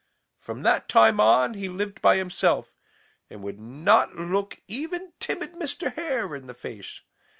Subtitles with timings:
[0.39, 2.73] From that time on he lived by himself
[3.29, 5.93] and would not look even timid Mr.
[5.93, 7.01] Hare in the face.